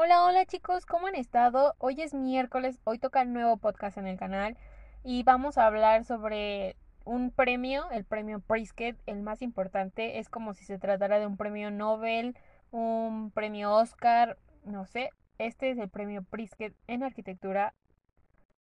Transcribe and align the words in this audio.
Hola, 0.00 0.24
hola 0.24 0.46
chicos, 0.46 0.86
¿cómo 0.86 1.08
han 1.08 1.16
estado? 1.16 1.74
Hoy 1.78 2.00
es 2.00 2.14
miércoles, 2.14 2.78
hoy 2.84 3.00
toca 3.00 3.20
el 3.20 3.32
nuevo 3.32 3.56
podcast 3.56 3.98
en 3.98 4.06
el 4.06 4.16
canal 4.16 4.56
y 5.02 5.24
vamos 5.24 5.58
a 5.58 5.66
hablar 5.66 6.04
sobre 6.04 6.76
un 7.04 7.32
premio, 7.32 7.90
el 7.90 8.04
premio 8.04 8.38
Pritzker, 8.38 8.94
el 9.06 9.22
más 9.22 9.42
importante, 9.42 10.20
es 10.20 10.28
como 10.28 10.54
si 10.54 10.64
se 10.64 10.78
tratara 10.78 11.18
de 11.18 11.26
un 11.26 11.36
premio 11.36 11.72
Nobel, 11.72 12.36
un 12.70 13.32
premio 13.32 13.74
Oscar, 13.74 14.38
no 14.62 14.86
sé, 14.86 15.10
este 15.38 15.70
es 15.70 15.78
el 15.78 15.88
premio 15.88 16.22
Pritzker 16.22 16.74
en 16.86 17.02
arquitectura. 17.02 17.74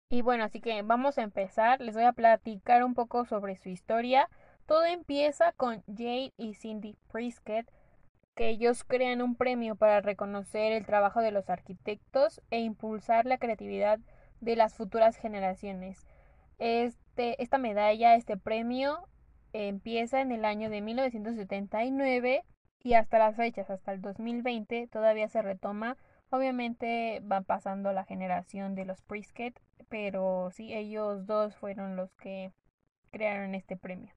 Y 0.08 0.22
bueno, 0.22 0.46
así 0.46 0.62
que 0.62 0.84
vamos 0.84 1.18
a 1.18 1.24
empezar, 1.24 1.82
les 1.82 1.96
voy 1.96 2.06
a 2.06 2.14
platicar 2.14 2.82
un 2.82 2.94
poco 2.94 3.26
sobre 3.26 3.58
su 3.58 3.68
historia. 3.68 4.30
Todo 4.68 4.86
empieza 4.86 5.52
con 5.52 5.84
Jade 5.86 6.32
y 6.38 6.54
Cindy 6.54 6.96
Pritzker, 7.12 7.66
que 8.36 8.50
ellos 8.50 8.84
crean 8.84 9.22
un 9.22 9.36
premio 9.36 9.76
para 9.76 10.02
reconocer 10.02 10.74
el 10.74 10.86
trabajo 10.86 11.22
de 11.22 11.32
los 11.32 11.50
arquitectos 11.50 12.42
e 12.52 12.60
impulsar 12.60 13.26
la 13.26 13.38
creatividad 13.38 14.00
de 14.42 14.56
las 14.56 14.76
futuras 14.76 15.18
generaciones. 15.18 16.06
Este, 16.60 17.42
esta 17.42 17.58
medalla, 17.58 18.16
este 18.16 18.38
premio, 18.38 19.08
empieza 19.54 20.22
en 20.22 20.32
el 20.32 20.46
año 20.46 20.70
de 20.70 20.82
1979 20.82 22.44
y 22.84 22.94
hasta 22.94 23.20
las 23.20 23.36
fechas, 23.36 23.70
hasta 23.70 23.94
el 23.94 24.02
2020, 24.02 24.88
todavía 24.88 25.28
se 25.30 25.42
retoma. 25.42 25.98
Obviamente 26.30 27.22
va 27.22 27.42
pasando 27.42 27.94
la 27.94 28.04
generación 28.04 28.76
de 28.76 28.86
los 28.86 29.02
Prisket, 29.02 29.60
pero 29.90 30.50
sí, 30.52 30.74
ellos 30.74 31.26
dos 31.26 31.56
fueron 31.56 31.96
los 31.96 32.14
que 32.16 32.52
crearon 33.12 33.56
este 33.56 33.78
premio. 33.78 34.15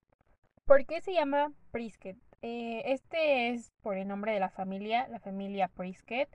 ¿Por 0.69 0.85
qué 0.85 1.01
se 1.01 1.15
llama 1.15 1.51
Prisket? 1.71 2.19
Eh, 2.43 2.83
este 2.85 3.49
es 3.49 3.73
por 3.81 3.97
el 3.97 4.07
nombre 4.07 4.35
de 4.35 4.39
la 4.39 4.51
familia, 4.51 5.09
la 5.09 5.19
familia 5.19 5.69
Prisket. 5.69 6.29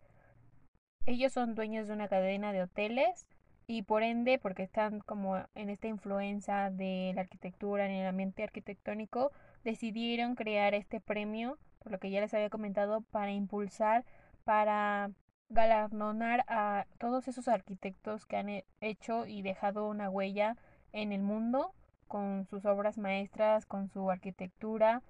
Ellos 1.06 1.32
son 1.34 1.54
dueños 1.54 1.88
de 1.88 1.94
una 1.94 2.08
cadena 2.08 2.52
de 2.52 2.64
hoteles 2.64 3.28
y 3.68 3.84
por 3.84 4.02
ende, 4.02 4.40
porque 4.40 4.64
están 4.64 5.02
como 5.02 5.38
en 5.54 5.70
esta 5.70 5.88
influencia 5.88 6.72
de 6.72 7.12
la 7.14 7.22
arquitectura, 7.22 7.86
en 7.86 7.92
el 7.92 8.08
ambiente 8.08 8.42
arquitectónico, 8.42 9.32
decidieron 9.64 10.34
crear 10.34 10.74
este 10.74 11.00
premio, 11.00 11.60
por 11.78 11.92
lo 11.92 12.00
que 12.00 12.10
ya 12.10 12.20
les 12.20 12.34
había 12.34 12.50
comentado, 12.50 13.02
para 13.02 13.32
impulsar, 13.34 14.04
para 14.46 15.12
galardonar 15.50 16.44
a 16.48 16.88
todos 16.98 17.28
esos 17.28 17.48
arquitectos 17.48 18.26
que 18.26 18.38
han 18.38 18.64
hecho 18.82 19.28
y 19.28 19.44
dejado 19.44 19.88
una 19.88 20.10
huella 20.10 20.58
en 20.92 21.12
el 21.12 21.22
mundo 21.22 21.76
con 22.14 22.46
sus 22.46 22.64
obras 22.66 23.00
maestras, 23.00 23.66
con 23.66 23.90
su 23.90 24.12
arquitectura, 24.12 25.02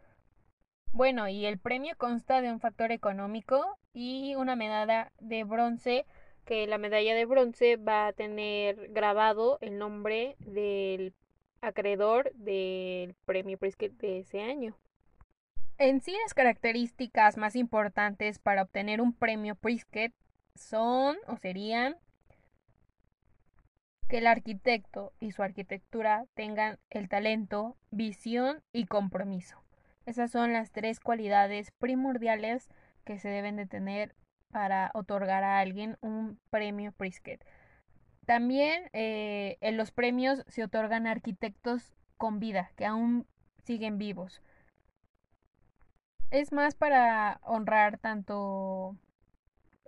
bueno, 0.93 1.27
y 1.27 1.45
el 1.45 1.59
premio 1.59 1.97
consta 1.97 2.39
de 2.39 2.49
un 2.49 2.61
factor 2.61 2.93
económico 2.93 3.77
y 3.91 4.35
una 4.35 4.55
medalla 4.55 5.11
de 5.19 5.43
bronce, 5.43 6.05
que 6.45 6.65
la 6.65 6.77
medalla 6.77 7.13
de 7.13 7.25
bronce 7.25 7.75
va 7.75 8.07
a 8.07 8.13
tener 8.13 8.89
grabado 8.93 9.57
el 9.59 9.77
nombre 9.77 10.37
del 10.39 11.13
acreedor 11.59 12.31
del 12.35 13.15
premio 13.25 13.57
Pritzker 13.57 13.91
de 13.97 14.19
ese 14.19 14.43
año. 14.43 14.77
En 15.77 15.99
sí, 15.99 16.15
las 16.23 16.33
características 16.33 17.35
más 17.35 17.57
importantes 17.57 18.39
para 18.39 18.61
obtener 18.61 19.01
un 19.01 19.13
premio 19.13 19.55
Pritzker 19.55 20.13
son 20.55 21.17
o 21.27 21.35
serían 21.35 21.97
que 24.07 24.19
el 24.19 24.27
arquitecto 24.27 25.13
y 25.19 25.31
su 25.31 25.43
arquitectura 25.43 26.25
tengan 26.33 26.79
el 26.89 27.09
talento, 27.09 27.77
visión 27.91 28.61
y 28.71 28.85
compromiso. 28.85 29.63
Esas 30.05 30.31
son 30.31 30.53
las 30.53 30.71
tres 30.71 30.99
cualidades 30.99 31.71
primordiales 31.71 32.69
que 33.05 33.19
se 33.19 33.29
deben 33.29 33.55
de 33.55 33.65
tener 33.65 34.15
para 34.51 34.91
otorgar 34.93 35.43
a 35.43 35.59
alguien 35.59 35.97
un 36.01 36.39
premio 36.49 36.91
Pritzker. 36.91 37.39
También 38.25 38.89
eh, 38.93 39.57
en 39.61 39.77
los 39.77 39.91
premios 39.91 40.43
se 40.47 40.63
otorgan 40.63 41.07
arquitectos 41.07 41.95
con 42.17 42.39
vida, 42.39 42.71
que 42.75 42.85
aún 42.85 43.27
siguen 43.63 43.97
vivos. 43.97 44.41
Es 46.31 46.51
más 46.51 46.75
para 46.75 47.39
honrar 47.43 47.97
tanto 47.97 48.97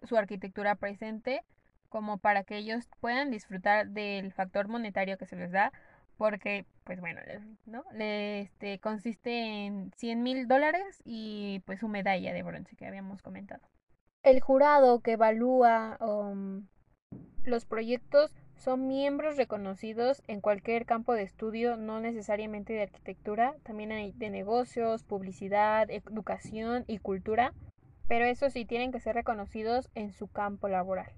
su 0.03 0.17
arquitectura 0.17 0.75
presente 0.75 1.43
como 1.89 2.17
para 2.17 2.43
que 2.43 2.57
ellos 2.57 2.87
puedan 2.99 3.31
disfrutar 3.31 3.89
del 3.89 4.31
factor 4.33 4.67
monetario 4.67 5.17
que 5.17 5.25
se 5.25 5.35
les 5.35 5.51
da 5.51 5.71
porque 6.17 6.65
pues 6.85 6.99
bueno, 6.99 7.19
¿no? 7.65 7.83
Este, 7.99 8.79
consiste 8.79 9.65
en 9.65 9.91
100 9.97 10.23
mil 10.23 10.47
dólares 10.47 11.01
y 11.03 11.61
pues 11.65 11.79
su 11.79 11.87
medalla 11.87 12.31
de 12.31 12.43
bronce 12.43 12.75
que 12.75 12.85
habíamos 12.85 13.21
comentado. 13.21 13.61
El 14.23 14.39
jurado 14.39 15.01
que 15.01 15.13
evalúa 15.13 15.97
um, 15.99 16.67
los 17.43 17.65
proyectos 17.65 18.35
son 18.55 18.87
miembros 18.87 19.35
reconocidos 19.35 20.21
en 20.27 20.41
cualquier 20.41 20.85
campo 20.85 21.13
de 21.13 21.23
estudio, 21.23 21.75
no 21.75 21.99
necesariamente 21.99 22.73
de 22.73 22.83
arquitectura, 22.83 23.55
también 23.63 23.91
hay 23.91 24.11
de 24.13 24.29
negocios, 24.29 25.03
publicidad, 25.03 25.89
educación 25.89 26.85
y 26.87 26.99
cultura, 26.99 27.53
pero 28.07 28.25
eso 28.25 28.49
sí 28.49 28.65
tienen 28.65 28.91
que 28.91 28.99
ser 28.99 29.15
reconocidos 29.15 29.89
en 29.95 30.11
su 30.11 30.27
campo 30.27 30.67
laboral. 30.67 31.11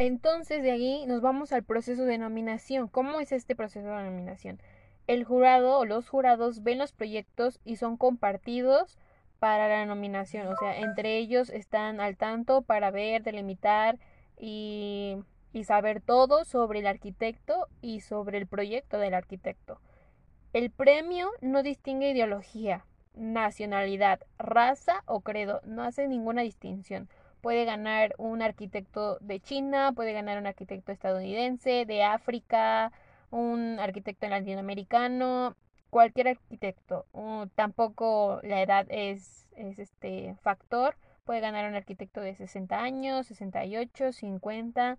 Entonces 0.00 0.62
de 0.62 0.70
ahí 0.70 1.04
nos 1.04 1.20
vamos 1.20 1.52
al 1.52 1.62
proceso 1.62 2.06
de 2.06 2.16
nominación. 2.16 2.88
¿Cómo 2.88 3.20
es 3.20 3.32
este 3.32 3.54
proceso 3.54 3.86
de 3.88 4.02
nominación? 4.02 4.58
El 5.06 5.24
jurado 5.24 5.78
o 5.78 5.84
los 5.84 6.08
jurados 6.08 6.62
ven 6.62 6.78
los 6.78 6.92
proyectos 6.92 7.60
y 7.66 7.76
son 7.76 7.98
compartidos 7.98 8.96
para 9.40 9.68
la 9.68 9.84
nominación. 9.84 10.46
O 10.46 10.56
sea, 10.56 10.78
entre 10.78 11.18
ellos 11.18 11.50
están 11.50 12.00
al 12.00 12.16
tanto 12.16 12.62
para 12.62 12.90
ver, 12.90 13.22
delimitar 13.22 13.98
y, 14.38 15.18
y 15.52 15.64
saber 15.64 16.00
todo 16.00 16.46
sobre 16.46 16.78
el 16.78 16.86
arquitecto 16.86 17.68
y 17.82 18.00
sobre 18.00 18.38
el 18.38 18.46
proyecto 18.46 18.96
del 18.96 19.12
arquitecto. 19.12 19.82
El 20.54 20.70
premio 20.70 21.28
no 21.42 21.62
distingue 21.62 22.12
ideología, 22.12 22.86
nacionalidad, 23.14 24.20
raza 24.38 25.02
o 25.04 25.20
credo, 25.20 25.60
no 25.66 25.82
hace 25.82 26.08
ninguna 26.08 26.40
distinción. 26.40 27.10
Puede 27.40 27.64
ganar 27.64 28.14
un 28.18 28.42
arquitecto 28.42 29.18
de 29.20 29.40
China, 29.40 29.92
puede 29.92 30.12
ganar 30.12 30.38
un 30.38 30.46
arquitecto 30.46 30.92
estadounidense, 30.92 31.86
de 31.86 32.02
África, 32.04 32.92
un 33.30 33.78
arquitecto 33.80 34.28
latinoamericano, 34.28 35.56
cualquier 35.90 36.28
arquitecto. 36.28 37.06
tampoco 37.54 38.40
la 38.42 38.62
edad 38.62 38.86
es, 38.88 39.46
es 39.56 39.78
este 39.78 40.36
factor. 40.42 40.96
Puede 41.24 41.40
ganar 41.40 41.68
un 41.68 41.76
arquitecto 41.76 42.20
de 42.20 42.34
60 42.34 42.80
años, 42.80 43.26
68, 43.26 44.12
50. 44.12 44.98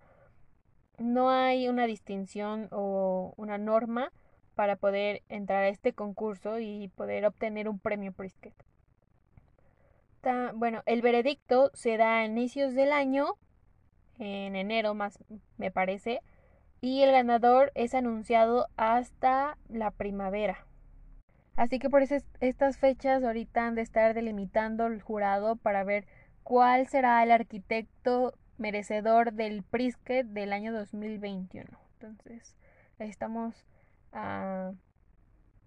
No 0.98 1.30
hay 1.30 1.68
una 1.68 1.86
distinción 1.86 2.68
o 2.70 3.34
una 3.36 3.58
norma 3.58 4.12
para 4.54 4.76
poder 4.76 5.22
entrar 5.28 5.64
a 5.64 5.68
este 5.68 5.92
concurso 5.92 6.58
y 6.58 6.88
poder 6.88 7.26
obtener 7.26 7.68
un 7.68 7.78
premio 7.78 8.12
Bueno, 10.54 10.82
el 10.86 11.02
veredicto 11.02 11.70
se 11.74 11.96
da 11.96 12.18
a 12.18 12.24
inicios 12.24 12.74
del 12.74 12.92
año, 12.92 13.34
en 14.18 14.54
enero 14.54 14.94
más 14.94 15.18
me 15.56 15.72
parece, 15.72 16.20
y 16.80 17.02
el 17.02 17.10
ganador 17.10 17.72
es 17.74 17.92
anunciado 17.94 18.68
hasta 18.76 19.58
la 19.68 19.90
primavera. 19.90 20.64
Así 21.56 21.78
que 21.78 21.90
por 21.90 22.02
estas 22.02 22.78
fechas 22.78 23.24
ahorita 23.24 23.66
han 23.66 23.74
de 23.74 23.82
estar 23.82 24.14
delimitando 24.14 24.86
el 24.86 25.02
jurado 25.02 25.56
para 25.56 25.82
ver 25.82 26.06
cuál 26.44 26.86
será 26.86 27.22
el 27.22 27.32
arquitecto 27.32 28.34
merecedor 28.58 29.32
del 29.32 29.64
Pritzker 29.64 30.24
del 30.26 30.52
año 30.52 30.72
2021. 30.72 31.68
Entonces, 31.94 32.56
estamos 32.98 33.66
a 34.12 34.72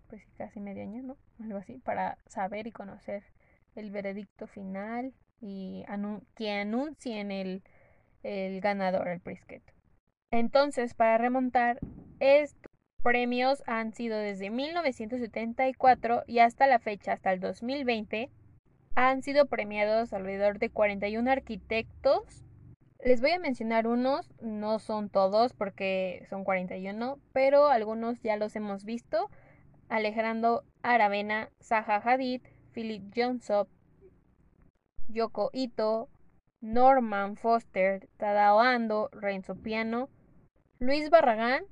pues 0.08 0.24
casi 0.38 0.60
medio 0.60 0.84
año, 0.84 1.04
¿no? 1.04 1.18
Algo 1.44 1.58
así, 1.58 1.78
para 1.80 2.18
saber 2.28 2.68
y 2.68 2.72
conocer 2.72 3.24
el 3.75 3.92
veredicto 3.92 4.48
final 4.48 5.13
y 5.42 5.83
que 6.36 6.51
anuncien 6.51 7.31
el, 7.31 7.63
el 8.24 8.62
ganador, 8.62 9.07
el 9.07 9.19
Pritzker. 9.19 9.62
Entonces, 10.31 10.94
para 10.94 11.18
remontar, 11.18 11.80
estos 12.19 12.72
premios 13.04 13.62
han 13.68 13.94
sido 13.94 14.18
desde 14.18 14.50
1974 14.50 16.24
y 16.25 16.39
hasta 16.39 16.68
la 16.68 16.80
fecha, 16.80 17.13
hasta 17.13 17.31
el 17.31 17.39
2020, 17.39 18.31
han 18.95 19.22
sido 19.22 19.45
premiados 19.45 20.13
alrededor 20.13 20.57
de 20.57 20.69
41 20.69 21.30
arquitectos. 21.30 22.44
Les 23.04 23.22
voy 23.22 23.31
a 23.31 23.39
mencionar 23.39 23.86
unos, 23.86 24.27
no 24.42 24.80
son 24.80 25.10
todos 25.10 25.54
porque 25.54 26.25
son 26.30 26.44
41, 26.44 27.19
pero 27.31 27.68
algunos 27.68 28.22
ya 28.24 28.38
los 28.38 28.56
hemos 28.56 28.86
visto. 28.86 29.30
Alejandro 29.89 30.63
Aravena, 30.81 31.50
Zaha 31.62 31.98
Hadid, 31.98 32.42
Philip 32.75 33.04
Johnson, 33.16 33.68
Yoko 35.07 35.50
Ito, 35.54 36.10
Norman 36.60 37.38
Foster, 37.38 38.10
Tadao 38.18 38.60
Ando, 38.60 39.10
Renzo 39.13 39.56
Piano, 39.56 40.10
Luis 40.80 41.10
Barragán 41.10 41.63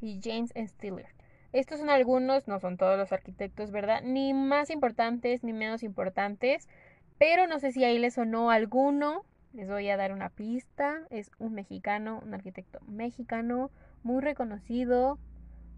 y 0.00 0.20
James 0.22 0.52
Stiller. 0.56 1.08
Estos 1.52 1.80
son 1.80 1.90
algunos, 1.90 2.46
no 2.46 2.60
son 2.60 2.76
todos 2.76 2.96
los 2.96 3.12
arquitectos, 3.12 3.72
¿verdad? 3.72 4.00
Ni 4.04 4.32
más 4.32 4.70
importantes 4.70 5.42
ni 5.42 5.52
menos 5.52 5.82
importantes, 5.82 6.68
pero 7.18 7.48
no 7.48 7.58
sé 7.58 7.72
si 7.72 7.82
ahí 7.84 7.98
les 7.98 8.14
sonó 8.14 8.50
alguno. 8.52 9.24
Les 9.52 9.68
voy 9.68 9.88
a 9.90 9.96
dar 9.96 10.12
una 10.12 10.30
pista. 10.30 11.04
Es 11.10 11.32
un 11.38 11.52
mexicano, 11.52 12.22
un 12.24 12.32
arquitecto 12.32 12.78
mexicano, 12.86 13.72
muy 14.04 14.22
reconocido 14.22 15.18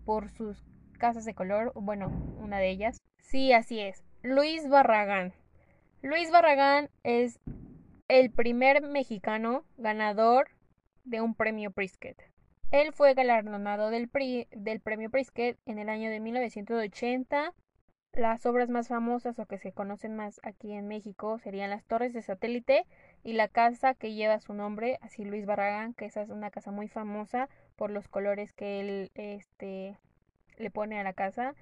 por 0.05 0.29
sus 0.29 0.63
casas 0.99 1.25
de 1.25 1.35
color, 1.35 1.73
bueno, 1.75 2.09
una 2.39 2.59
de 2.59 2.69
ellas. 2.69 2.99
Sí, 3.19 3.53
así 3.53 3.81
es. 3.81 4.05
Luis 4.25 4.67
Barragán. 4.71 5.35
Luis 6.01 6.31
Barragán 6.31 6.89
es 7.03 7.41
el 8.09 8.31
primer 8.31 8.81
mexicano 8.81 9.67
ganador 9.77 10.49
de 11.05 11.21
un 11.21 11.35
premio 11.35 11.73
Pritzker. 11.73 12.17
Él 12.71 12.95
fue 12.95 13.13
galardonado 13.13 13.91
del, 13.91 14.11
del 14.51 14.81
premio 14.81 15.11
Pritzker 15.11 15.59
en 15.67 15.79
el 15.79 15.91
año 15.91 16.09
de 16.09 16.21
1980. 16.21 17.53
Las 18.15 18.47
obras 18.47 18.71
más 18.71 18.89
famosas 18.89 19.39
o 19.39 19.45
que 19.45 19.59
se 19.59 19.73
conocen 19.73 20.17
más 20.17 20.41
aquí 20.43 20.73
en 20.73 20.89
México 20.89 21.39
serían 21.39 21.69
las 21.69 21.85
torres 21.85 22.15
de 22.15 22.23
satélite 22.23 22.87
y 23.25 23.35
la 23.35 23.49
casa 23.49 23.93
que 23.93 24.15
lleva 24.15 24.41
su 24.41 24.55
nombre, 24.55 24.99
así 25.03 25.27
Luis 25.27 25.45
Barragán, 25.45 25.93
que 25.93 26.07
esa 26.07 26.23
es 26.23 26.31
una 26.31 26.51
casa 26.51 26.71
muy 26.71 26.89
famosa 26.89 27.51
por 27.77 27.91
los 27.91 28.09
colores 28.09 28.55
que 28.55 28.81
él 28.81 29.11
este, 29.17 29.99
le 30.57 30.71
pone 30.71 30.99
a 30.99 31.05
la 31.05 31.13
casa 31.13 31.55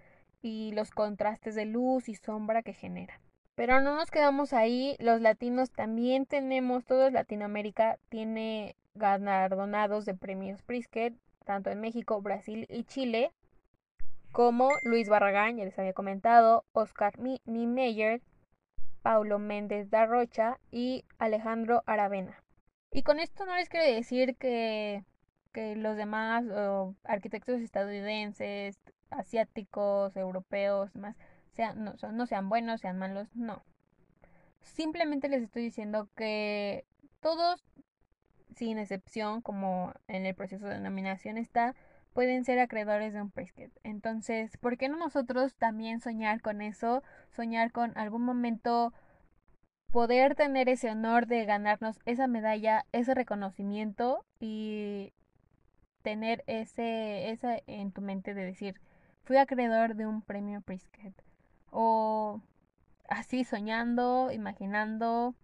y 0.42 0.72
los 0.72 0.90
contrastes 0.90 1.54
de 1.54 1.64
luz 1.64 2.08
y 2.08 2.14
sombra 2.14 2.62
que 2.62 2.74
genera. 2.74 3.20
Pero 3.54 3.80
no 3.80 3.94
nos 3.96 4.10
quedamos 4.10 4.52
ahí, 4.52 4.96
los 4.98 5.20
latinos 5.20 5.70
también 5.70 6.26
tenemos, 6.26 6.84
todo 6.84 7.10
Latinoamérica 7.10 7.98
tiene 8.08 8.76
galardonados 8.94 10.04
de 10.04 10.14
premios 10.14 10.62
Pritzker, 10.62 11.14
tanto 11.44 11.70
en 11.70 11.80
México, 11.80 12.20
Brasil 12.20 12.66
y 12.68 12.84
Chile, 12.84 13.32
como 14.32 14.70
Luis 14.82 15.08
Barragán, 15.08 15.58
ya 15.58 15.64
les 15.64 15.78
había 15.78 15.92
comentado, 15.92 16.64
Oscar 16.72 17.12
Niemeyer, 17.44 18.22
Paulo 19.02 19.38
Méndez 19.38 19.90
da 19.90 20.06
Rocha 20.06 20.58
y 20.70 21.04
Alejandro 21.18 21.82
Aravena. 21.86 22.42
Y 22.90 23.02
con 23.02 23.20
esto 23.20 23.44
no 23.44 23.54
les 23.56 23.68
quiero 23.68 23.84
decir 23.84 24.36
que, 24.36 25.04
que 25.52 25.76
los 25.76 25.96
demás 25.96 26.44
arquitectos 27.04 27.60
estadounidenses, 27.60 28.78
asiáticos, 29.12 30.16
europeos, 30.16 30.94
más, 30.94 31.16
no, 31.76 32.26
sean 32.26 32.48
buenos, 32.48 32.80
sean 32.80 32.98
malos, 32.98 33.28
no. 33.34 33.62
Simplemente 34.62 35.28
les 35.28 35.42
estoy 35.42 35.62
diciendo 35.62 36.08
que 36.16 36.84
todos, 37.20 37.62
sin 38.56 38.78
excepción, 38.78 39.42
como 39.42 39.92
en 40.08 40.26
el 40.26 40.34
proceso 40.34 40.66
de 40.66 40.80
nominación 40.80 41.38
está, 41.38 41.74
pueden 42.12 42.44
ser 42.44 42.58
acreedores 42.58 43.12
de 43.12 43.22
un 43.22 43.30
Pritzker. 43.30 43.70
Entonces, 43.82 44.56
¿por 44.58 44.76
qué 44.76 44.88
no 44.88 44.96
nosotros 44.96 45.54
también 45.56 46.00
soñar 46.00 46.40
con 46.42 46.60
eso? 46.60 47.02
Soñar 47.30 47.72
con 47.72 47.96
algún 47.96 48.22
momento 48.22 48.92
poder 49.90 50.34
tener 50.34 50.68
ese 50.68 50.90
honor 50.90 51.26
de 51.26 51.44
ganarnos 51.44 52.00
esa 52.06 52.26
medalla, 52.26 52.86
ese 52.92 53.14
reconocimiento 53.14 54.24
y 54.40 55.12
tener 56.02 56.42
ese, 56.46 57.30
esa 57.30 57.58
en 57.66 57.92
tu 57.92 58.00
mente 58.00 58.34
de 58.34 58.44
decir, 58.44 58.80
fui 59.24 59.36
acreedor 59.36 59.94
de 59.94 60.06
un 60.06 60.22
premio 60.22 60.60
Pritzker 60.60 61.14
o 61.70 62.40
así 63.08 63.44
soñando, 63.44 64.30
imaginando, 64.32 65.34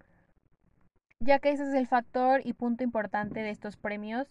ya 1.21 1.39
que 1.39 1.51
ese 1.51 1.65
es 1.65 1.75
el 1.75 1.87
factor 1.87 2.41
y 2.45 2.53
punto 2.53 2.85
importante 2.85 3.41
de 3.41 3.51
estos 3.51 3.77
premios, 3.77 4.29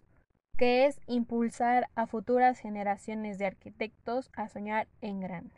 que 0.58 0.86
es 0.86 1.00
impulsar 1.06 1.90
a 1.96 2.08
futuras 2.08 2.60
generaciones 2.60 3.38
de 3.38 3.46
arquitectos 3.46 4.32
a 4.36 4.48
soñar 4.48 4.88
en 5.02 5.20
grande. 5.20 5.56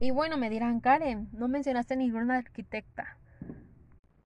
Y 0.00 0.10
bueno, 0.10 0.36
me 0.36 0.50
dirán, 0.50 0.80
Karen, 0.80 1.28
no 1.32 1.48
mencionaste 1.48 1.96
ninguna 1.96 2.38
arquitecta. 2.38 3.16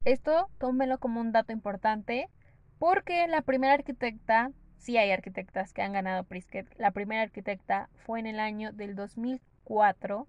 Esto 0.05 0.49
tómelo 0.59 0.99
como 0.99 1.21
un 1.21 1.33
dato 1.33 1.53
importante, 1.53 2.31
porque 2.79 3.27
la 3.29 3.43
primera 3.43 3.75
arquitecta, 3.75 4.51
sí 4.79 4.97
hay 4.97 5.11
arquitectas 5.11 5.73
que 5.73 5.83
han 5.83 5.93
ganado 5.93 6.25
Pritzker, 6.25 6.67
la 6.79 6.91
primera 6.91 7.23
arquitecta 7.23 7.89
fue 8.05 8.21
en 8.21 8.27
el 8.27 8.41
año 8.41 8.73
del 8.73 8.95
2004 8.95 10.27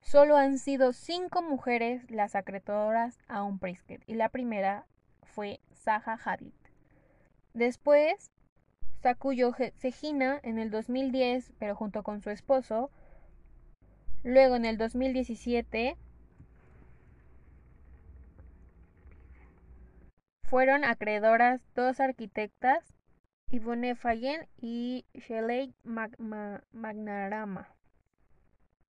Solo 0.00 0.36
han 0.36 0.58
sido 0.58 0.92
cinco 0.92 1.42
mujeres 1.42 2.10
las 2.10 2.34
acreedoras 2.34 3.18
a 3.28 3.42
un 3.42 3.58
Pritzker 3.58 4.00
y 4.06 4.14
la 4.14 4.30
primera 4.30 4.86
fue 5.22 5.60
Zaha 5.74 6.18
Hadid. 6.24 6.54
Después, 7.52 8.30
Sakuyo 9.02 9.54
Sejina 9.76 10.40
en 10.42 10.58
el 10.58 10.70
2010, 10.70 11.52
pero 11.58 11.76
junto 11.76 12.02
con 12.02 12.20
su 12.22 12.30
esposo. 12.30 12.90
Luego 14.22 14.56
en 14.56 14.64
el 14.64 14.78
2017 14.78 15.96
fueron 20.44 20.84
acreedoras 20.84 21.60
dos 21.74 22.00
arquitectas, 22.00 22.97
Yvonne 23.50 23.94
Fayen 23.94 24.46
y 24.60 25.06
Shelley 25.14 25.74
Magnarama. 25.84 27.68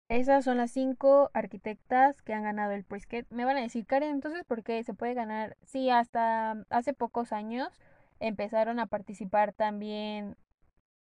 Esas 0.09 0.43
son 0.45 0.57
las 0.57 0.71
cinco 0.71 1.31
arquitectas 1.33 2.21
que 2.21 2.33
han 2.33 2.43
ganado 2.43 2.71
el 2.73 2.83
Pritzker. 2.83 3.25
Me 3.31 3.45
van 3.45 3.57
a 3.57 3.61
decir, 3.61 3.85
Karen, 3.85 4.11
entonces, 4.11 4.43
¿por 4.43 4.63
qué 4.63 4.83
se 4.83 4.93
puede 4.93 5.13
ganar? 5.15 5.57
Sí, 5.63 5.89
hasta 5.89 6.51
hace 6.69 6.93
pocos 6.93 7.31
años 7.31 7.79
empezaron 8.19 8.79
a 8.79 8.85
participar 8.85 9.53
también 9.53 10.37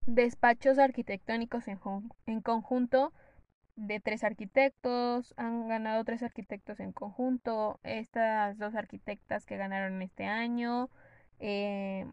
despachos 0.06 0.80
arquitectónicos 0.80 1.68
en, 1.68 1.80
en 2.26 2.42
conjunto 2.42 3.12
de 3.76 4.00
tres 4.00 4.24
arquitectos. 4.24 5.34
Han 5.36 5.68
ganado 5.68 6.04
tres 6.06 6.24
arquitectos 6.24 6.80
en 6.80 6.94
conjunto. 6.94 7.80
Estas 7.84 8.58
dos 8.58 8.76
arquitectas 8.76 9.46
que 9.46 9.58
ganaron 9.58 10.02
este 10.02 10.26
año. 10.26 10.90
Eh, 11.40 12.06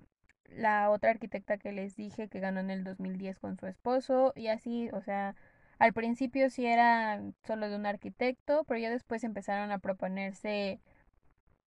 la 0.48 0.90
otra 0.90 1.10
arquitecta 1.10 1.58
que 1.58 1.72
les 1.72 1.96
dije 1.96 2.28
que 2.28 2.40
ganó 2.40 2.60
en 2.60 2.70
el 2.70 2.84
2010 2.84 3.38
con 3.38 3.56
su 3.58 3.66
esposo. 3.66 4.32
Y 4.36 4.48
así, 4.48 4.88
o 4.92 5.02
sea 5.02 5.34
al 5.78 5.92
principio 5.92 6.50
sí 6.50 6.66
era 6.66 7.22
solo 7.46 7.68
de 7.68 7.76
un 7.76 7.86
arquitecto, 7.86 8.64
pero 8.64 8.80
ya 8.80 8.90
después 8.90 9.22
empezaron 9.22 9.70
a 9.70 9.78
proponerse 9.78 10.80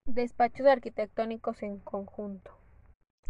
despachos 0.05 0.67
arquitectónicos 0.67 1.63
en 1.63 1.79
conjunto. 1.79 2.51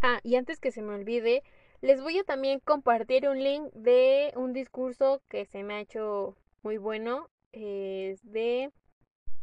Ah, 0.02 0.18
y 0.24 0.34
antes 0.34 0.58
que 0.58 0.72
se 0.72 0.82
me 0.82 0.94
olvide, 0.94 1.44
les 1.80 2.02
voy 2.02 2.18
a 2.18 2.24
también 2.24 2.58
compartir 2.58 3.28
un 3.28 3.42
link 3.42 3.72
de 3.74 4.32
un 4.34 4.52
discurso 4.52 5.22
que 5.28 5.44
se 5.44 5.62
me 5.62 5.74
ha 5.74 5.80
hecho 5.80 6.36
muy 6.62 6.78
bueno. 6.78 7.28
Es 7.52 8.20
de 8.24 8.72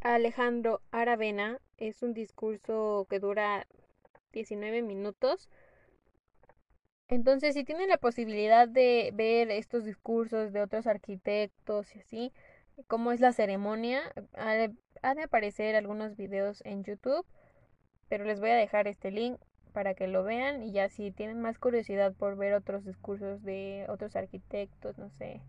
Alejandro 0.01 0.81
Aravena. 0.91 1.59
Es 1.77 2.03
un 2.03 2.13
discurso 2.13 3.07
que 3.09 3.19
dura 3.19 3.65
19 4.33 4.81
minutos 4.81 5.49
entonces, 7.09 7.55
si 7.55 7.63
tienen 7.63 7.89
la 7.89 7.97
posibilidad 7.97 8.67
de 8.67 9.11
ver 9.15 9.49
estos 9.49 9.83
discursos 9.83 10.53
de 10.53 10.61
otros 10.61 10.85
arquitectos 10.85 11.95
y 11.95 11.99
así, 11.99 12.33
cómo 12.87 13.11
es 13.11 13.19
la 13.19 13.33
ceremonia, 13.33 14.01
ha 14.37 14.53
de, 14.53 14.75
aparecer 15.23 15.75
algunos 15.75 16.15
videos 16.15 16.61
en 16.65 16.83
YouTube, 16.83 17.25
pero 18.09 18.25
les 18.25 18.39
voy 18.39 18.51
a 18.51 18.55
dejar 18.55 18.87
este 18.87 19.09
link 19.09 19.39
para 19.73 19.95
que 19.95 20.07
lo 20.07 20.23
vean 20.23 20.61
y 20.63 20.71
ya 20.71 20.89
si 20.89 21.11
tienen 21.11 21.41
más 21.41 21.57
curiosidad 21.57 22.13
por 22.13 22.35
ver 22.37 22.53
otros 22.53 22.85
discursos 22.85 23.41
de 23.43 23.85
otros 23.89 24.15
arquitectos, 24.15 24.99
no 24.99 25.09
sé, 25.09 25.41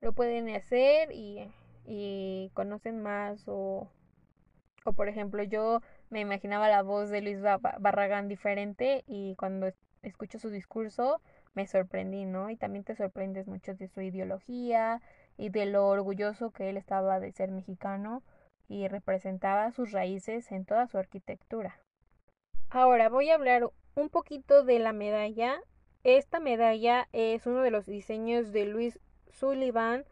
lo 0.00 0.12
pueden 0.12 0.48
hacer 0.50 1.12
y, 1.12 1.48
y 1.84 2.50
conocen 2.54 3.00
más 3.00 3.44
o, 3.46 3.92
o 4.84 4.92
por 4.92 5.08
ejemplo 5.08 5.42
yo 5.44 5.80
me 6.10 6.20
imaginaba 6.20 6.68
la 6.68 6.82
voz 6.82 7.10
de 7.10 7.22
Luis 7.22 7.40
Barragán 7.40 8.28
diferente 8.28 9.04
y 9.06 9.34
cuando 9.36 9.72
escucho 10.04 10.38
su 10.38 10.50
discurso 10.50 11.20
me 11.54 11.66
sorprendí, 11.66 12.24
¿no? 12.24 12.50
Y 12.50 12.56
también 12.56 12.84
te 12.84 12.96
sorprendes 12.96 13.46
mucho 13.46 13.74
de 13.74 13.88
su 13.88 14.00
ideología 14.00 15.00
y 15.36 15.48
de 15.48 15.66
lo 15.66 15.86
orgulloso 15.86 16.50
que 16.50 16.68
él 16.68 16.76
estaba 16.76 17.20
de 17.20 17.32
ser 17.32 17.50
mexicano 17.50 18.22
y 18.68 18.88
representaba 18.88 19.70
sus 19.70 19.92
raíces 19.92 20.50
en 20.52 20.64
toda 20.64 20.86
su 20.86 20.98
arquitectura. 20.98 21.78
Ahora 22.70 23.08
voy 23.08 23.30
a 23.30 23.34
hablar 23.34 23.70
un 23.94 24.08
poquito 24.08 24.64
de 24.64 24.78
la 24.80 24.92
medalla. 24.92 25.60
Esta 26.02 26.40
medalla 26.40 27.08
es 27.12 27.46
uno 27.46 27.62
de 27.62 27.70
los 27.70 27.86
diseños 27.86 28.52
de 28.52 28.66
Luis 28.66 28.98
Sullivan 29.30 30.04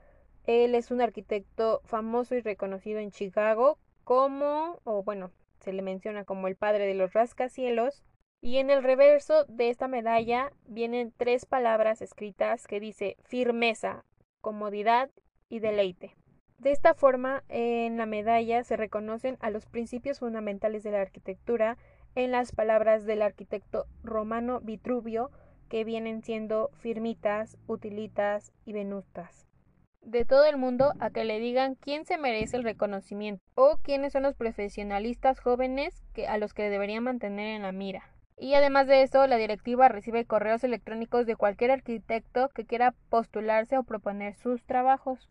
Él 0.45 0.75
es 0.75 0.91
un 0.91 1.01
arquitecto 1.01 1.81
famoso 1.85 2.35
y 2.35 2.41
reconocido 2.41 2.99
en 2.99 3.11
Chicago 3.11 3.79
como, 4.05 4.81
o 4.85 5.03
bueno, 5.03 5.31
se 5.61 5.73
le 5.73 5.83
menciona 5.83 6.25
como 6.25 6.49
el 6.49 6.57
padre 6.57 6.87
de 6.87 6.95
los 6.95 7.13
rascacielos. 7.13 8.03
Y 8.45 8.59
en 8.59 8.71
el 8.71 8.83
reverso 8.83 9.45
de 9.45 9.71
esta 9.71 9.87
medalla 9.87 10.53
vienen 10.67 11.15
tres 11.17 11.47
palabras 11.47 12.03
escritas 12.03 12.67
que 12.67 12.81
dice 12.81 13.17
firmeza, 13.23 14.05
comodidad 14.41 15.11
y 15.49 15.61
deleite. 15.61 16.17
De 16.59 16.73
esta 16.73 16.93
forma, 16.93 17.45
en 17.49 17.97
la 17.97 18.07
medalla 18.07 18.65
se 18.65 18.77
reconocen 18.77 19.39
a 19.41 19.51
los 19.51 19.67
principios 19.67 20.19
fundamentales 20.19 20.83
de 20.83 20.91
la 20.91 21.01
arquitectura 21.01 21.79
en 22.17 22.33
las 22.33 22.51
palabras 22.51 23.07
del 23.07 23.23
arquitecto 23.23 23.87
romano 24.03 24.61
Vitruvio, 24.61 25.31
que 25.69 25.85
vienen 25.85 26.23
siendo 26.23 26.71
firmitas, 26.81 27.57
utilitas 27.67 28.53
y 28.65 28.73
venustas 28.73 29.47
de 30.03 30.25
todo 30.25 30.45
el 30.45 30.57
mundo 30.57 30.93
a 30.99 31.11
que 31.11 31.25
le 31.25 31.39
digan 31.39 31.77
quién 31.77 32.05
se 32.05 32.19
merece 32.19 32.57
el 32.57 32.65
reconocimiento 32.65 33.43
o 33.55 33.79
quiénes 33.83 34.13
son 34.13 34.25
los 34.25 34.35
profesionalistas 34.35 35.41
jóvenes 35.41 36.03
a 36.29 36.39
los 36.39 36.55
que 36.55 36.69
deberían 36.69 37.05
mantener 37.05 37.55
en 37.55 37.63
la 37.63 37.73
mira. 37.73 38.12
Y 38.43 38.57
además 38.57 38.89
de 38.89 39.05
eso, 39.05 39.25
la 39.29 39.37
directiva 39.37 39.87
recibe 39.87 40.25
correos 40.25 40.65
electrónicos 40.65 41.27
de 41.27 41.37
cualquier 41.37 41.71
arquitecto 41.71 42.49
que 42.49 42.67
quiera 42.67 42.93
postularse 43.09 43.79
o 43.79 43.85
proponer 43.85 44.35
sus 44.35 44.65
trabajos. 44.65 45.31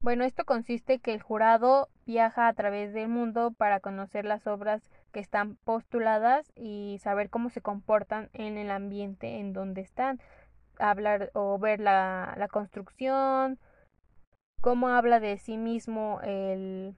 Bueno, 0.00 0.24
esto 0.24 0.46
consiste 0.46 1.00
que 1.00 1.12
el 1.12 1.20
jurado 1.20 1.90
viaja 2.06 2.48
a 2.48 2.54
través 2.54 2.94
del 2.94 3.08
mundo 3.08 3.50
para 3.50 3.80
conocer 3.80 4.24
las 4.24 4.46
obras 4.46 4.80
que 5.12 5.20
están 5.20 5.56
postuladas 5.64 6.50
y 6.54 6.96
saber 7.02 7.28
cómo 7.28 7.50
se 7.50 7.60
comportan 7.60 8.30
en 8.32 8.56
el 8.56 8.70
ambiente 8.70 9.38
en 9.38 9.52
donde 9.52 9.82
están 9.82 10.18
hablar 10.78 11.30
o 11.34 11.58
ver 11.58 11.78
la, 11.78 12.34
la 12.38 12.48
construcción, 12.48 13.58
cómo 14.62 14.88
habla 14.88 15.20
de 15.20 15.36
sí 15.36 15.58
mismo 15.58 16.22
el, 16.22 16.96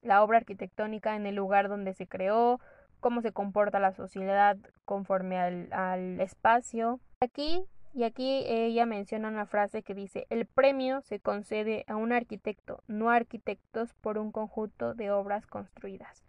la 0.00 0.22
obra 0.22 0.38
arquitectónica 0.38 1.16
en 1.16 1.26
el 1.26 1.34
lugar 1.34 1.68
donde 1.68 1.92
se 1.92 2.06
creó, 2.06 2.60
cómo 3.00 3.20
se 3.20 3.32
comporta 3.32 3.78
la 3.78 3.92
sociedad 3.92 4.56
conforme 4.84 5.38
al, 5.38 6.20
espacio. 6.20 7.00
Aquí 7.20 7.64
y 7.94 8.04
aquí 8.04 8.44
ella 8.46 8.86
menciona 8.86 9.28
una 9.28 9.46
frase 9.46 9.82
que 9.82 9.94
dice 9.94 10.26
el 10.30 10.46
premio 10.46 11.00
se 11.00 11.20
concede 11.20 11.84
a 11.88 11.96
un 11.96 12.12
arquitecto, 12.12 12.82
no 12.86 13.10
a 13.10 13.16
arquitectos 13.16 13.94
por 13.94 14.18
un 14.18 14.30
conjunto 14.30 14.94
de 14.94 15.10
obras 15.10 15.46
construidas. 15.46 16.24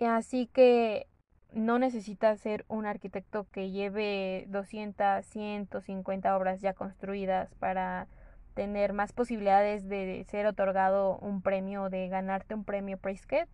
Así 0.00 0.46
que 0.46 1.06
no 1.52 1.78
necesita 1.78 2.36
ser 2.36 2.64
un 2.68 2.84
arquitecto 2.84 3.46
que 3.50 3.70
lleve 3.70 4.46
200, 4.48 5.24
150 5.24 6.36
obras 6.36 6.60
ya 6.60 6.74
construidas 6.74 7.54
para 7.54 8.08
tener 8.54 8.92
más 8.92 9.12
posibilidades 9.12 9.88
de 9.88 10.24
ser 10.28 10.46
otorgado 10.46 11.18
un 11.18 11.42
premio 11.42 11.90
de 11.90 12.08
ganarte 12.08 12.54
un 12.54 12.64
premio 12.64 12.98
Pritzker, 12.98 13.48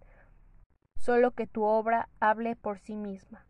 solo 1.00 1.32
que 1.32 1.46
tu 1.46 1.64
obra 1.64 2.08
hable 2.20 2.56
por 2.56 2.78
sí 2.78 2.94
misma. 2.94 3.46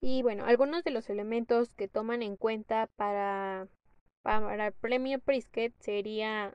Y 0.00 0.22
bueno, 0.22 0.44
algunos 0.46 0.82
de 0.82 0.90
los 0.90 1.08
elementos 1.10 1.74
que 1.74 1.86
toman 1.86 2.22
en 2.22 2.36
cuenta 2.36 2.88
para, 2.96 3.68
para 4.22 4.66
el 4.66 4.72
premio 4.72 5.20
Pritzker 5.20 5.72
sería 5.78 6.54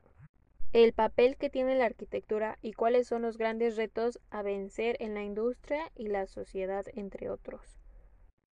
el 0.72 0.92
papel 0.92 1.36
que 1.38 1.48
tiene 1.48 1.76
la 1.76 1.86
arquitectura 1.86 2.58
y 2.60 2.74
cuáles 2.74 3.06
son 3.06 3.22
los 3.22 3.38
grandes 3.38 3.76
retos 3.76 4.20
a 4.28 4.42
vencer 4.42 4.96
en 5.00 5.14
la 5.14 5.22
industria 5.22 5.90
y 5.94 6.08
la 6.08 6.26
sociedad, 6.26 6.84
entre 6.94 7.30
otros. 7.30 7.78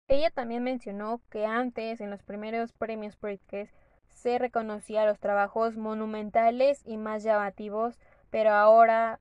Ella 0.08 0.30
también 0.30 0.62
mencionó 0.62 1.20
que 1.30 1.44
antes, 1.44 2.00
en 2.00 2.11
los 2.11 2.23
primeros 2.23 2.73
premios 2.73 3.16
Pritzker, 3.16 3.70
se 4.08 4.38
reconocía 4.38 5.04
los 5.04 5.18
trabajos 5.18 5.76
monumentales 5.76 6.80
y 6.87 6.96
más 6.96 7.23
llamativos, 7.23 7.99
pero 8.30 8.52
ahora, 8.52 9.20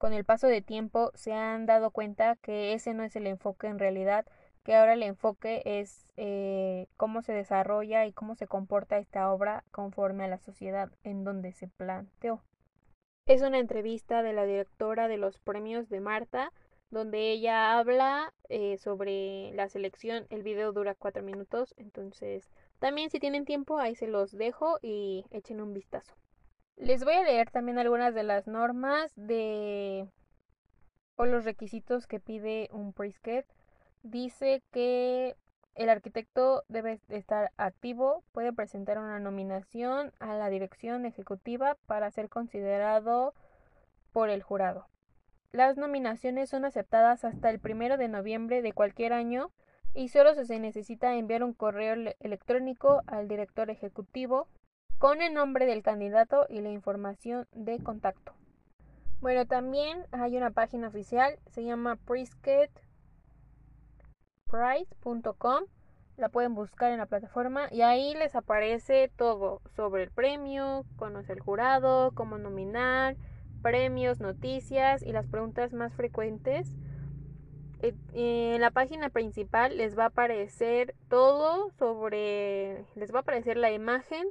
con 0.00 0.14
el 0.14 0.24
paso 0.24 0.46
de 0.46 0.62
tiempo, 0.62 1.10
se 1.14 1.34
han 1.34 1.66
dado 1.66 1.90
cuenta 1.90 2.36
que 2.36 2.72
ese 2.72 2.94
no 2.94 3.04
es 3.04 3.14
el 3.16 3.26
enfoque 3.26 3.66
en 3.66 3.78
realidad, 3.78 4.24
que 4.64 4.74
ahora 4.74 4.94
el 4.94 5.02
enfoque 5.02 5.60
es 5.66 6.06
eh, 6.16 6.86
cómo 6.96 7.20
se 7.20 7.34
desarrolla 7.34 8.06
y 8.06 8.12
cómo 8.14 8.34
se 8.34 8.46
comporta 8.46 8.96
esta 8.96 9.30
obra 9.30 9.62
conforme 9.70 10.24
a 10.24 10.28
la 10.28 10.38
sociedad 10.38 10.90
en 11.04 11.22
donde 11.22 11.52
se 11.52 11.68
planteó. 11.68 12.42
Es 13.26 13.42
una 13.42 13.58
entrevista 13.58 14.22
de 14.22 14.32
la 14.32 14.46
directora 14.46 15.06
de 15.06 15.18
los 15.18 15.38
premios 15.38 15.90
de 15.90 16.00
Marta, 16.00 16.50
donde 16.88 17.30
ella 17.30 17.78
habla 17.78 18.32
eh, 18.48 18.78
sobre 18.78 19.52
la 19.52 19.68
selección. 19.68 20.26
El 20.30 20.42
video 20.42 20.72
dura 20.72 20.94
cuatro 20.94 21.22
minutos, 21.22 21.74
entonces 21.76 22.50
también 22.78 23.10
si 23.10 23.20
tienen 23.20 23.44
tiempo 23.44 23.78
ahí 23.78 23.94
se 23.94 24.08
los 24.08 24.32
dejo 24.32 24.78
y 24.80 25.26
echen 25.30 25.60
un 25.60 25.74
vistazo. 25.74 26.14
Les 26.76 27.04
voy 27.04 27.14
a 27.14 27.22
leer 27.22 27.50
también 27.50 27.78
algunas 27.78 28.14
de 28.14 28.22
las 28.22 28.46
normas 28.46 29.12
de 29.16 30.08
o 31.16 31.26
los 31.26 31.44
requisitos 31.44 32.06
que 32.06 32.18
pide 32.18 32.70
un 32.72 32.94
Prisket 32.94 33.44
dice 34.02 34.62
que 34.72 35.36
el 35.74 35.88
arquitecto 35.88 36.64
debe 36.68 37.00
estar 37.08 37.52
activo, 37.56 38.24
puede 38.32 38.52
presentar 38.52 38.98
una 38.98 39.18
nominación 39.18 40.12
a 40.18 40.34
la 40.34 40.48
dirección 40.48 41.06
ejecutiva 41.06 41.76
para 41.86 42.10
ser 42.10 42.28
considerado 42.28 43.34
por 44.12 44.30
el 44.30 44.42
jurado. 44.42 44.86
Las 45.52 45.76
nominaciones 45.76 46.48
son 46.48 46.64
aceptadas 46.64 47.24
hasta 47.24 47.50
el 47.50 47.60
primero 47.60 47.96
de 47.96 48.08
noviembre 48.08 48.62
de 48.62 48.72
cualquier 48.72 49.12
año 49.12 49.50
y 49.94 50.08
solo 50.08 50.34
se 50.34 50.58
necesita 50.58 51.16
enviar 51.16 51.42
un 51.42 51.52
correo 51.52 52.14
electrónico 52.20 53.02
al 53.06 53.28
director 53.28 53.70
ejecutivo 53.70 54.48
con 55.00 55.22
el 55.22 55.32
nombre 55.32 55.64
del 55.64 55.82
candidato 55.82 56.44
y 56.50 56.60
la 56.60 56.68
información 56.68 57.48
de 57.52 57.78
contacto. 57.82 58.34
Bueno, 59.22 59.46
también 59.46 60.04
hay 60.12 60.36
una 60.36 60.50
página 60.50 60.88
oficial, 60.88 61.38
se 61.46 61.64
llama 61.64 61.96
Prisket 61.96 62.70
price.com. 64.44 65.64
La 66.18 66.28
pueden 66.28 66.54
buscar 66.54 66.92
en 66.92 66.98
la 66.98 67.06
plataforma 67.06 67.68
y 67.70 67.80
ahí 67.80 68.12
les 68.12 68.36
aparece 68.36 69.10
todo 69.16 69.62
sobre 69.74 70.02
el 70.02 70.10
premio, 70.10 70.84
conocer 70.96 71.38
el 71.38 71.42
jurado, 71.42 72.10
cómo 72.14 72.36
nominar, 72.36 73.16
premios, 73.62 74.20
noticias 74.20 75.02
y 75.02 75.12
las 75.12 75.26
preguntas 75.26 75.72
más 75.72 75.94
frecuentes. 75.94 76.74
Eh, 77.80 77.94
en 78.12 78.60
la 78.60 78.70
página 78.70 79.08
principal 79.08 79.78
les 79.78 79.98
va 79.98 80.04
a 80.04 80.08
aparecer 80.08 80.94
todo 81.08 81.70
sobre, 81.78 82.84
les 82.96 83.14
va 83.14 83.20
a 83.20 83.22
aparecer 83.22 83.56
la 83.56 83.72
imagen 83.72 84.26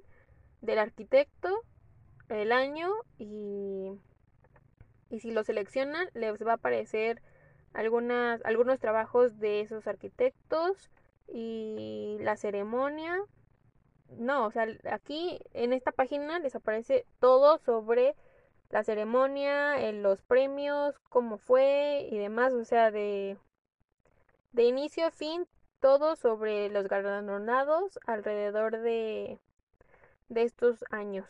del 0.62 0.80
arquitecto, 0.80 1.64
el 2.30 2.52
año 2.52 2.92
y, 3.18 3.92
y 5.10 5.20
si 5.20 5.32
lo 5.32 5.44
seleccionan 5.44 6.10
les 6.14 6.46
va 6.46 6.52
a 6.52 6.56
aparecer 6.56 7.22
algunas, 7.74 8.44
algunos 8.46 8.80
trabajos 8.80 9.40
de 9.40 9.62
esos 9.62 9.88
arquitectos 9.88 10.90
y 11.28 12.18
la 12.22 12.36
ceremonia. 12.36 13.18
No, 14.18 14.48
o 14.48 14.52
sea, 14.52 14.68
aquí 14.92 15.40
en 15.54 15.72
esta 15.74 15.92
página 15.92 16.40
les 16.40 16.56
aparece 16.56 17.06
todo 17.20 17.60
sobre 17.60 18.16
la 18.70 18.84
ceremonia, 18.84 19.92
los 19.92 20.22
premios, 20.22 20.98
cómo 21.10 21.38
fue 21.38 22.08
y 22.12 22.18
demás, 22.18 22.54
o 22.54 22.66
sea, 22.66 22.92
de, 22.92 23.38
de 24.52 24.64
inicio 24.64 25.06
a 25.08 25.12
fin, 25.12 25.48
todo 25.80 26.16
sobre 26.16 26.70
los 26.70 26.88
galardonados 26.88 28.00
alrededor 28.06 28.80
de, 28.80 29.40
de 30.30 30.44
estos 30.44 30.86
años. 30.92 31.28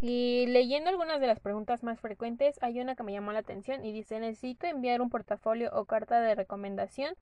Y 0.00 0.46
leyendo 0.46 0.88
algunas 0.88 1.20
de 1.20 1.26
las 1.26 1.40
preguntas 1.40 1.82
más 1.82 2.00
frecuentes, 2.00 2.58
hay 2.62 2.80
una 2.80 2.96
que 2.96 3.02
me 3.02 3.12
llamó 3.12 3.32
la 3.32 3.40
atención 3.40 3.84
y 3.84 3.92
dice, 3.92 4.18
necesito 4.18 4.66
enviar 4.66 5.02
un 5.02 5.10
portafolio 5.10 5.70
o 5.72 5.84
carta 5.84 6.20
de 6.20 6.34
recomendación. 6.34 7.14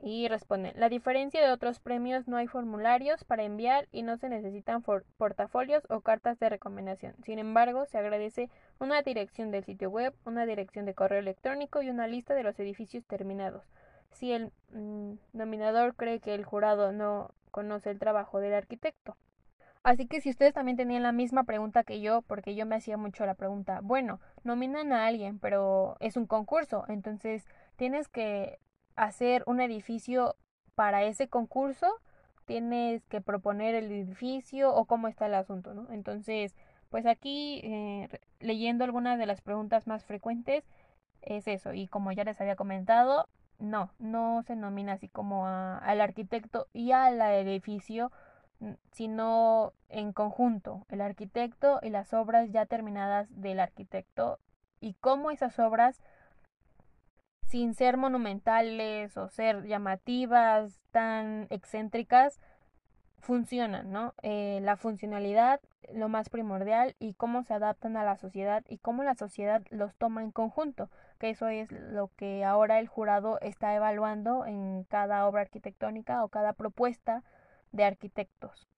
Y 0.00 0.28
responden, 0.28 0.78
la 0.78 0.88
diferencia 0.88 1.44
de 1.44 1.50
otros 1.50 1.80
premios 1.80 2.28
no 2.28 2.36
hay 2.36 2.46
formularios 2.46 3.24
para 3.24 3.42
enviar 3.42 3.88
y 3.90 4.02
no 4.02 4.16
se 4.16 4.28
necesitan 4.28 4.84
portafolios 5.16 5.82
o 5.90 6.02
cartas 6.02 6.38
de 6.38 6.48
recomendación. 6.48 7.16
Sin 7.24 7.40
embargo, 7.40 7.84
se 7.84 7.98
agradece 7.98 8.48
una 8.78 9.02
dirección 9.02 9.50
del 9.50 9.64
sitio 9.64 9.90
web, 9.90 10.14
una 10.24 10.46
dirección 10.46 10.84
de 10.84 10.94
correo 10.94 11.18
electrónico 11.18 11.82
y 11.82 11.90
una 11.90 12.06
lista 12.06 12.34
de 12.34 12.44
los 12.44 12.58
edificios 12.60 13.06
terminados. 13.06 13.64
Si 14.12 14.32
el 14.32 14.52
mm, 14.70 15.14
nominador 15.32 15.96
cree 15.96 16.20
que 16.20 16.34
el 16.34 16.44
jurado 16.44 16.92
no 16.92 17.34
conoce 17.50 17.90
el 17.90 17.98
trabajo 17.98 18.38
del 18.38 18.54
arquitecto. 18.54 19.16
Así 19.88 20.06
que 20.06 20.20
si 20.20 20.28
ustedes 20.28 20.52
también 20.52 20.76
tenían 20.76 21.02
la 21.02 21.12
misma 21.12 21.44
pregunta 21.44 21.82
que 21.82 22.02
yo, 22.02 22.20
porque 22.20 22.54
yo 22.54 22.66
me 22.66 22.76
hacía 22.76 22.98
mucho 22.98 23.24
la 23.24 23.32
pregunta, 23.32 23.80
bueno, 23.82 24.20
nominan 24.44 24.92
a 24.92 25.06
alguien, 25.06 25.38
pero 25.38 25.96
es 26.00 26.18
un 26.18 26.26
concurso, 26.26 26.84
entonces 26.88 27.46
tienes 27.76 28.06
que 28.06 28.58
hacer 28.96 29.44
un 29.46 29.62
edificio 29.62 30.36
para 30.74 31.04
ese 31.04 31.28
concurso, 31.28 31.86
tienes 32.44 33.06
que 33.06 33.22
proponer 33.22 33.74
el 33.74 33.90
edificio 33.90 34.74
o 34.74 34.84
cómo 34.84 35.08
está 35.08 35.24
el 35.24 35.32
asunto, 35.32 35.72
¿no? 35.72 35.90
Entonces, 35.90 36.54
pues 36.90 37.06
aquí 37.06 37.62
eh, 37.64 38.10
leyendo 38.40 38.84
algunas 38.84 39.18
de 39.18 39.24
las 39.24 39.40
preguntas 39.40 39.86
más 39.86 40.04
frecuentes 40.04 40.64
es 41.22 41.48
eso, 41.48 41.72
y 41.72 41.86
como 41.88 42.12
ya 42.12 42.24
les 42.24 42.38
había 42.42 42.56
comentado, 42.56 43.26
no, 43.58 43.90
no 43.98 44.42
se 44.42 44.54
nomina 44.54 44.92
así 44.92 45.08
como 45.08 45.46
al 45.46 46.02
arquitecto 46.02 46.66
y 46.74 46.92
al 46.92 47.22
edificio 47.22 48.12
sino 48.92 49.72
en 49.88 50.12
conjunto, 50.12 50.84
el 50.88 51.00
arquitecto 51.00 51.78
y 51.82 51.90
las 51.90 52.12
obras 52.12 52.50
ya 52.50 52.66
terminadas 52.66 53.28
del 53.30 53.60
arquitecto 53.60 54.38
y 54.80 54.94
cómo 54.94 55.30
esas 55.30 55.58
obras, 55.58 56.00
sin 57.46 57.74
ser 57.74 57.96
monumentales 57.96 59.16
o 59.16 59.28
ser 59.28 59.64
llamativas, 59.66 60.80
tan 60.90 61.46
excéntricas, 61.50 62.40
funcionan, 63.20 63.90
¿no? 63.90 64.14
Eh, 64.22 64.60
la 64.62 64.76
funcionalidad, 64.76 65.60
lo 65.92 66.08
más 66.08 66.28
primordial, 66.28 66.94
y 66.98 67.14
cómo 67.14 67.42
se 67.42 67.54
adaptan 67.54 67.96
a 67.96 68.04
la 68.04 68.16
sociedad 68.16 68.64
y 68.68 68.78
cómo 68.78 69.02
la 69.02 69.14
sociedad 69.14 69.62
los 69.70 69.94
toma 69.96 70.22
en 70.22 70.30
conjunto, 70.30 70.90
que 71.18 71.30
eso 71.30 71.48
es 71.48 71.70
lo 71.72 72.10
que 72.16 72.44
ahora 72.44 72.78
el 72.78 72.88
jurado 72.88 73.40
está 73.40 73.74
evaluando 73.74 74.46
en 74.46 74.84
cada 74.84 75.26
obra 75.26 75.42
arquitectónica 75.42 76.22
o 76.24 76.28
cada 76.28 76.52
propuesta 76.52 77.22
de 77.72 77.84
arquitectos. 77.84 78.68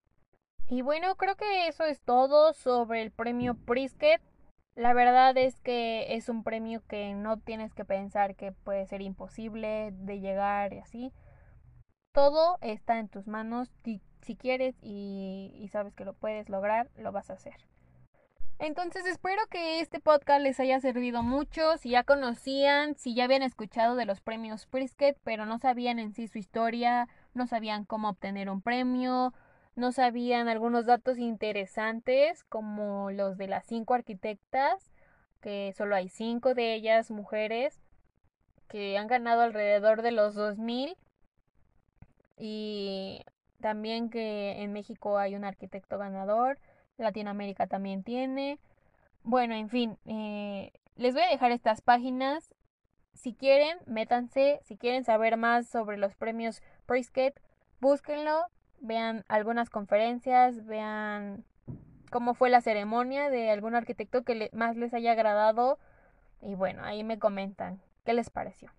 Y 0.68 0.82
bueno, 0.82 1.16
creo 1.16 1.36
que 1.36 1.66
eso 1.66 1.84
es 1.84 2.00
todo 2.00 2.52
sobre 2.52 3.02
el 3.02 3.10
premio 3.10 3.54
Prisket. 3.54 4.20
La 4.76 4.94
verdad 4.94 5.36
es 5.36 5.58
que 5.60 6.14
es 6.14 6.28
un 6.28 6.44
premio 6.44 6.80
que 6.86 7.12
no 7.14 7.38
tienes 7.38 7.74
que 7.74 7.84
pensar 7.84 8.36
que 8.36 8.52
puede 8.52 8.86
ser 8.86 9.02
imposible 9.02 9.90
de 9.92 10.20
llegar 10.20 10.72
y 10.72 10.78
así. 10.78 11.12
Todo 12.12 12.58
está 12.60 12.98
en 12.98 13.08
tus 13.08 13.26
manos. 13.26 13.72
Si 14.22 14.36
quieres 14.36 14.76
y, 14.80 15.52
y 15.56 15.68
sabes 15.68 15.94
que 15.94 16.04
lo 16.04 16.14
puedes 16.14 16.48
lograr, 16.48 16.88
lo 16.96 17.10
vas 17.10 17.30
a 17.30 17.34
hacer. 17.34 17.69
Entonces 18.60 19.06
espero 19.06 19.40
que 19.48 19.80
este 19.80 20.00
podcast 20.00 20.42
les 20.42 20.60
haya 20.60 20.78
servido 20.80 21.22
mucho. 21.22 21.78
Si 21.78 21.90
ya 21.90 22.04
conocían, 22.04 22.94
si 22.94 23.14
ya 23.14 23.24
habían 23.24 23.42
escuchado 23.42 23.96
de 23.96 24.04
los 24.04 24.20
premios 24.20 24.66
Prisket, 24.66 25.16
pero 25.24 25.46
no 25.46 25.58
sabían 25.58 25.98
en 25.98 26.12
sí 26.12 26.28
su 26.28 26.36
historia, 26.36 27.08
no 27.32 27.46
sabían 27.46 27.86
cómo 27.86 28.10
obtener 28.10 28.50
un 28.50 28.60
premio, 28.60 29.32
no 29.76 29.92
sabían 29.92 30.46
algunos 30.48 30.84
datos 30.84 31.16
interesantes 31.16 32.44
como 32.44 33.10
los 33.10 33.38
de 33.38 33.48
las 33.48 33.64
cinco 33.64 33.94
arquitectas, 33.94 34.92
que 35.40 35.72
solo 35.74 35.96
hay 35.96 36.10
cinco 36.10 36.52
de 36.52 36.74
ellas 36.74 37.10
mujeres 37.10 37.80
que 38.68 38.98
han 38.98 39.06
ganado 39.06 39.40
alrededor 39.40 40.02
de 40.02 40.12
los 40.12 40.34
2000 40.34 40.98
y 42.36 43.24
también 43.62 44.10
que 44.10 44.62
en 44.62 44.74
México 44.74 45.16
hay 45.16 45.34
un 45.34 45.44
arquitecto 45.44 45.96
ganador, 45.96 46.58
Latinoamérica 47.02 47.66
también 47.66 48.02
tiene. 48.02 48.58
Bueno, 49.22 49.54
en 49.54 49.68
fin, 49.68 49.98
eh, 50.06 50.72
les 50.96 51.14
voy 51.14 51.22
a 51.22 51.28
dejar 51.28 51.52
estas 51.52 51.80
páginas. 51.80 52.54
Si 53.14 53.34
quieren, 53.34 53.78
métanse. 53.86 54.60
Si 54.64 54.76
quieren 54.76 55.04
saber 55.04 55.36
más 55.36 55.68
sobre 55.68 55.98
los 55.98 56.14
premios 56.14 56.62
Prisket, 56.86 57.40
búsquenlo. 57.80 58.44
Vean 58.80 59.24
algunas 59.28 59.68
conferencias, 59.68 60.64
vean 60.64 61.44
cómo 62.10 62.34
fue 62.34 62.50
la 62.50 62.60
ceremonia 62.60 63.30
de 63.30 63.50
algún 63.50 63.74
arquitecto 63.74 64.24
que 64.24 64.50
más 64.52 64.76
les 64.76 64.94
haya 64.94 65.12
agradado. 65.12 65.78
Y 66.40 66.54
bueno, 66.54 66.82
ahí 66.84 67.04
me 67.04 67.18
comentan 67.18 67.80
qué 68.04 68.14
les 68.14 68.30
pareció. 68.30 68.70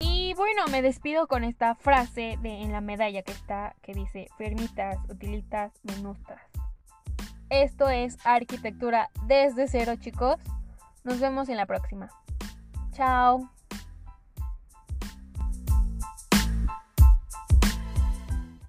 Y 0.00 0.34
bueno, 0.34 0.66
me 0.70 0.82
despido 0.82 1.26
con 1.26 1.42
esta 1.42 1.74
frase 1.74 2.38
de, 2.40 2.62
en 2.62 2.72
la 2.72 2.80
medalla 2.80 3.22
que 3.22 3.32
está, 3.32 3.74
que 3.82 3.94
dice, 3.94 4.28
fermitas, 4.36 4.98
utilitas, 5.10 5.72
minustas. 5.82 6.40
Esto 7.50 7.88
es 7.88 8.18
arquitectura 8.24 9.10
desde 9.26 9.68
cero, 9.68 9.94
chicos. 9.98 10.36
Nos 11.04 11.20
vemos 11.20 11.48
en 11.48 11.56
la 11.56 11.66
próxima. 11.66 12.08
Chao. 12.92 13.50